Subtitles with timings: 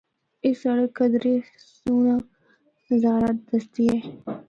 [0.43, 1.35] اے سڑک کدرے
[1.81, 2.15] سہنڑا
[2.89, 3.99] نظارہ دسدی ہے۔